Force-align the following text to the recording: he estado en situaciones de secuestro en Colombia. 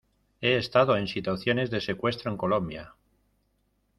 he 0.41 0.57
estado 0.57 0.97
en 0.97 1.05
situaciones 1.07 1.69
de 1.69 1.79
secuestro 1.79 2.31
en 2.31 2.37
Colombia. 2.37 2.95